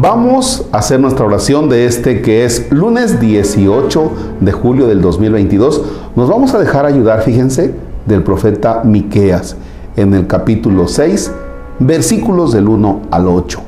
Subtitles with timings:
[0.00, 5.82] Vamos a hacer nuestra oración de este que es lunes 18 de julio del 2022.
[6.14, 7.74] Nos vamos a dejar ayudar, fíjense,
[8.06, 9.56] del profeta Miqueas
[9.96, 11.32] en el capítulo 6,
[11.78, 13.60] versículos del 1 al 8.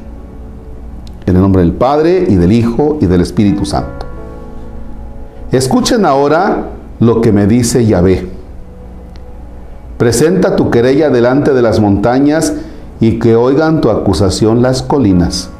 [1.26, 4.06] En el nombre del Padre y del Hijo y del Espíritu Santo.
[5.52, 6.70] Escuchen ahora
[7.00, 8.39] lo que me dice Yahvé.
[10.01, 12.54] Presenta tu querella delante de las montañas
[13.00, 15.50] y que oigan tu acusación las colinas.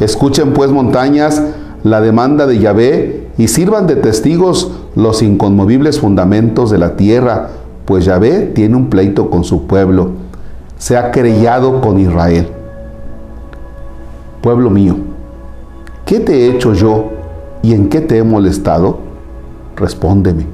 [0.00, 1.42] Escuchen pues montañas
[1.82, 7.52] la demanda de Yahvé y sirvan de testigos los inconmovibles fundamentos de la tierra,
[7.86, 10.10] pues Yahvé tiene un pleito con su pueblo,
[10.76, 12.48] se ha querellado con Israel.
[14.42, 14.96] Pueblo mío,
[16.04, 17.12] ¿qué te he hecho yo
[17.62, 18.98] y en qué te he molestado?
[19.74, 20.44] Respóndeme.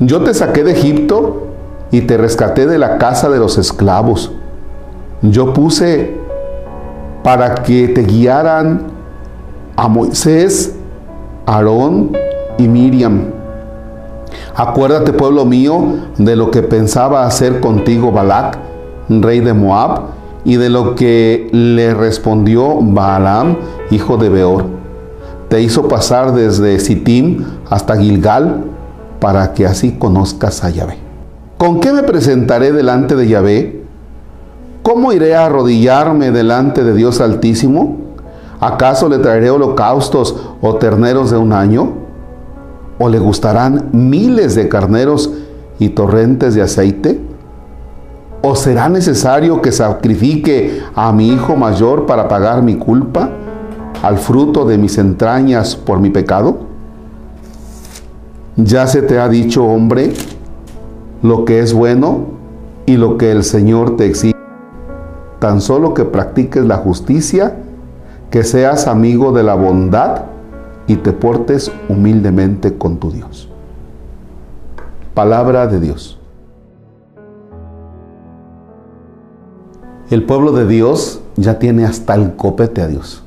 [0.00, 1.47] Yo te saqué de Egipto
[1.90, 4.32] y te rescaté de la casa de los esclavos.
[5.22, 6.16] Yo puse
[7.22, 8.82] para que te guiaran
[9.76, 10.74] a Moisés,
[11.46, 12.12] Aarón
[12.58, 13.32] y Miriam.
[14.54, 15.80] Acuérdate, pueblo mío,
[16.18, 18.58] de lo que pensaba hacer contigo Balac,
[19.08, 23.56] rey de Moab, y de lo que le respondió Balaam,
[23.90, 24.64] hijo de Beor.
[25.48, 28.64] Te hizo pasar desde Sittim hasta Gilgal,
[29.20, 31.07] para que así conozcas a Yahvé.
[31.58, 33.82] ¿Con qué me presentaré delante de Yahvé?
[34.84, 37.96] ¿Cómo iré a arrodillarme delante de Dios Altísimo?
[38.60, 41.94] ¿Acaso le traeré holocaustos o terneros de un año?
[43.00, 45.32] ¿O le gustarán miles de carneros
[45.80, 47.20] y torrentes de aceite?
[48.40, 53.30] ¿O será necesario que sacrifique a mi hijo mayor para pagar mi culpa,
[54.00, 56.60] al fruto de mis entrañas por mi pecado?
[58.54, 60.12] Ya se te ha dicho, hombre,
[61.22, 62.26] lo que es bueno
[62.86, 64.38] y lo que el Señor te exige
[65.38, 67.56] tan solo que practiques la justicia,
[68.30, 70.24] que seas amigo de la bondad
[70.86, 73.48] y te portes humildemente con tu Dios.
[75.14, 76.18] Palabra de Dios.
[80.10, 83.22] El pueblo de Dios ya tiene hasta el copete a Dios.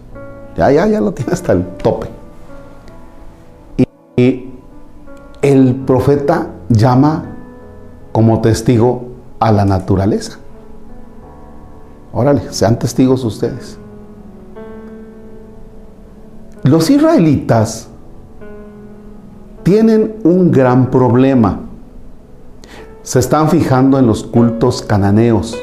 [0.58, 2.08] Ya, ya, ya lo tiene hasta el tope.
[4.18, 4.50] Y
[5.42, 7.31] el profeta llama
[8.12, 9.04] como testigo
[9.40, 10.38] a la naturaleza.
[12.14, 13.78] Órale, sean testigos ustedes.
[16.64, 17.88] Los israelitas
[19.64, 21.60] tienen un gran problema.
[23.04, 25.58] Se están fijando en los cultos cananeos,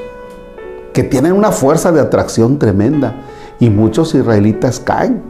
[0.93, 3.15] que tienen una fuerza de atracción tremenda,
[3.61, 5.23] y muchos israelitas caen.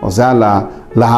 [0.00, 0.68] O sea, la,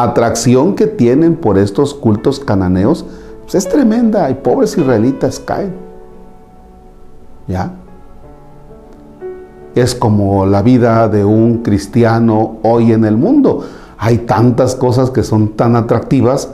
[0.01, 3.05] atracción que tienen por estos cultos cananeos
[3.51, 5.73] pues, es tremenda, y pobres israelitas caen.
[7.47, 7.71] ¿Ya?
[9.75, 13.63] es como la vida de un cristiano hoy en el mundo.
[13.97, 16.49] Hay tantas cosas que son tan atractivas,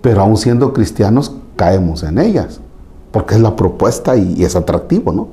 [0.00, 2.60] pero aún siendo cristianos caemos en ellas,
[3.10, 5.28] porque es la propuesta y, es atractivo, ¿no?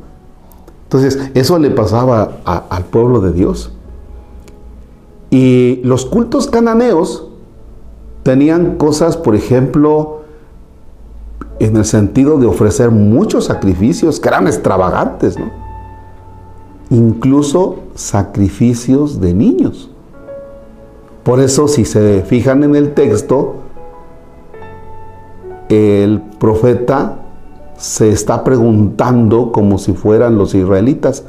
[0.83, 3.71] Entonces, eso le pasaba al pueblo de Dios.
[5.31, 7.27] Y los cultos cananeos
[8.23, 10.21] tenían cosas, por ejemplo,
[11.59, 15.51] en el sentido de ofrecer muchos sacrificios que eran extravagantes, ¿no?
[16.89, 19.89] incluso sacrificios de niños.
[21.23, 23.55] Por eso si se fijan en el texto,
[25.69, 27.19] el profeta
[27.77, 31.23] se está preguntando como si fueran los israelitas,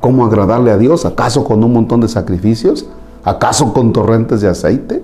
[0.00, 1.04] ¿cómo agradarle a Dios?
[1.06, 2.86] ¿Acaso con un montón de sacrificios?
[3.24, 5.02] ¿Acaso con torrentes de aceite?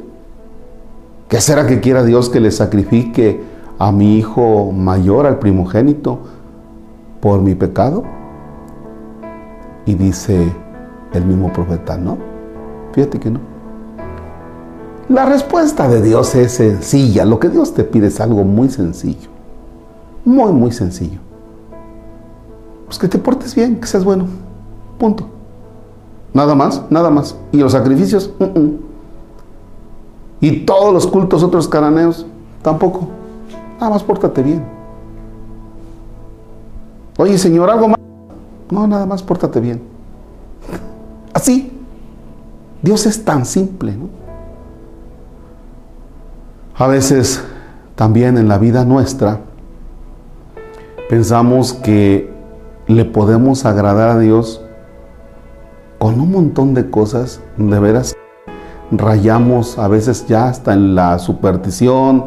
[1.32, 3.42] ¿Qué será que quiera Dios que le sacrifique
[3.78, 6.18] a mi hijo mayor, al primogénito,
[7.22, 8.02] por mi pecado?
[9.86, 10.52] Y dice
[11.14, 12.18] el mismo profeta, no,
[12.92, 13.40] fíjate que no.
[15.08, 17.24] La respuesta de Dios es sencilla.
[17.24, 19.30] Lo que Dios te pide es algo muy sencillo.
[20.26, 21.20] Muy, muy sencillo.
[22.84, 24.26] Pues que te portes bien, que seas bueno.
[24.98, 25.30] Punto.
[26.34, 27.38] Nada más, nada más.
[27.52, 28.34] Y los sacrificios,
[30.42, 32.26] y todos los cultos otros cananeos,
[32.62, 33.06] tampoco.
[33.78, 34.64] Nada más pórtate bien.
[37.16, 37.98] Oye, Señor, algo más.
[38.68, 39.80] No, nada más pórtate bien.
[41.32, 41.78] Así.
[42.82, 44.08] Dios es tan simple, ¿no?
[46.74, 47.44] A veces
[47.94, 49.38] también en la vida nuestra
[51.08, 52.32] pensamos que
[52.88, 54.60] le podemos agradar a Dios
[56.00, 58.16] con un montón de cosas, de veras
[58.92, 62.26] rayamos a veces ya hasta en la superstición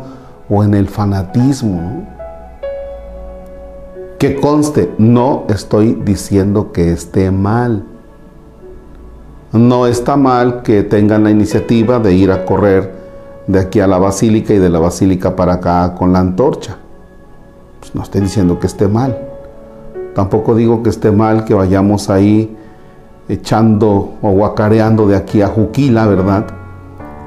[0.50, 2.07] o en el fanatismo.
[4.17, 7.83] Que conste, no estoy diciendo que esté mal.
[9.51, 12.94] No está mal que tengan la iniciativa de ir a correr
[13.47, 16.77] de aquí a la basílica y de la basílica para acá con la antorcha.
[17.79, 19.17] Pues no estoy diciendo que esté mal.
[20.15, 22.57] Tampoco digo que esté mal que vayamos ahí
[23.27, 26.45] echando o guacareando de aquí a Juquila, ¿verdad?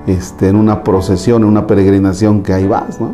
[0.06, 3.12] Este, en una procesión, en una peregrinación que ahí vas, ¿no?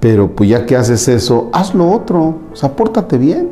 [0.00, 2.72] Pero pues ya que haces eso, haz lo otro, o sea,
[3.18, 3.50] bien.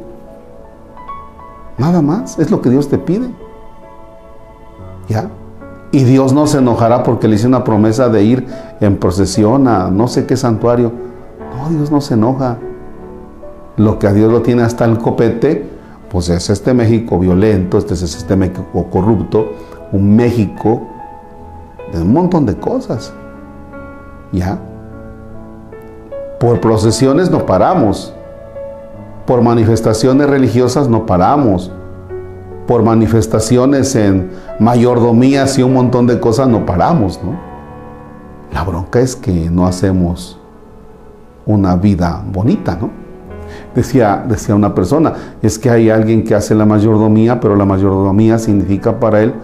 [1.76, 3.28] Nada más, es lo que Dios te pide.
[5.08, 5.30] ¿Ya?
[5.92, 8.46] Y Dios no se enojará porque le hice una promesa de ir
[8.80, 10.90] en procesión a no sé qué santuario.
[11.56, 12.58] No, Dios no se enoja.
[13.76, 15.77] Lo que a Dios lo tiene hasta el copete,
[16.10, 19.52] pues es este México violento, este es este México corrupto,
[19.92, 20.82] un México
[21.92, 23.12] de un montón de cosas.
[24.32, 24.58] ¿Ya?
[26.38, 28.14] Por procesiones no paramos.
[29.26, 31.70] Por manifestaciones religiosas no paramos.
[32.66, 37.38] Por manifestaciones en mayordomías y un montón de cosas no paramos, ¿no?
[38.52, 40.38] La bronca es que no hacemos
[41.46, 43.07] una vida bonita, ¿no?
[43.78, 48.36] Decía, decía una persona, es que hay alguien que hace la mayordomía, pero la mayordomía
[48.40, 49.34] significa para él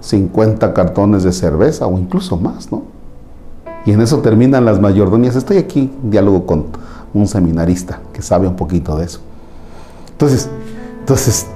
[0.00, 2.82] 50 cartones de cerveza o incluso más, ¿no?
[3.86, 5.36] Y en eso terminan las mayordomías.
[5.36, 6.66] Estoy aquí en diálogo con
[7.14, 9.20] un seminarista que sabe un poquito de eso.
[10.10, 10.50] Entonces,
[11.00, 11.46] entonces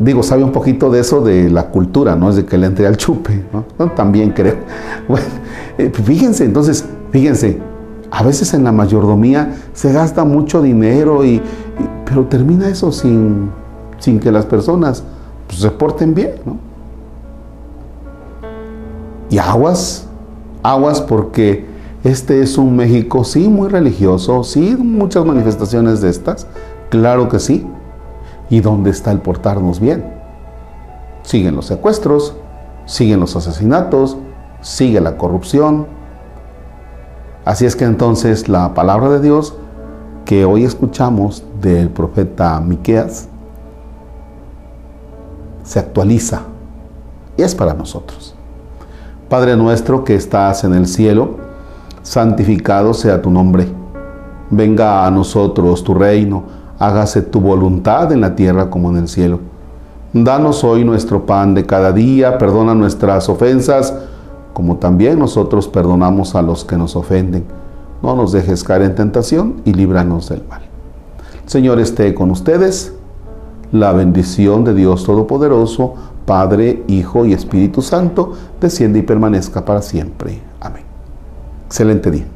[0.00, 2.88] digo, sabe un poquito de eso de la cultura, no es de que le entre
[2.88, 3.44] al chupe,
[3.78, 3.86] ¿no?
[3.92, 4.56] También creo.
[5.06, 5.26] Bueno,
[5.78, 7.60] eh, fíjense, entonces, fíjense,
[8.16, 11.42] a veces en la mayordomía se gasta mucho dinero, y,
[12.06, 13.50] pero termina eso sin,
[13.98, 15.04] sin que las personas
[15.46, 16.56] pues, se porten bien, ¿no?
[19.28, 20.06] Y aguas,
[20.62, 21.66] aguas porque
[22.04, 26.46] este es un México, sí, muy religioso, sí, muchas manifestaciones de estas,
[26.88, 27.66] claro que sí.
[28.48, 30.06] ¿Y dónde está el portarnos bien?
[31.22, 32.34] Siguen los secuestros,
[32.86, 34.16] siguen los asesinatos,
[34.62, 35.95] sigue la corrupción.
[37.46, 39.54] Así es que entonces la palabra de Dios
[40.24, 43.28] que hoy escuchamos del profeta Miqueas
[45.62, 46.40] se actualiza
[47.36, 48.34] y es para nosotros.
[49.28, 51.36] Padre nuestro que estás en el cielo,
[52.02, 53.68] santificado sea tu nombre.
[54.50, 56.42] Venga a nosotros tu reino,
[56.80, 59.38] hágase tu voluntad en la tierra como en el cielo.
[60.12, 63.94] Danos hoy nuestro pan de cada día, perdona nuestras ofensas,
[64.56, 67.44] como también nosotros perdonamos a los que nos ofenden.
[68.02, 70.62] No nos dejes caer en tentación y líbranos del mal.
[71.44, 72.94] Señor esté con ustedes.
[73.70, 80.40] La bendición de Dios Todopoderoso, Padre, Hijo y Espíritu Santo, desciende y permanezca para siempre.
[80.58, 80.84] Amén.
[81.66, 82.35] Excelente día.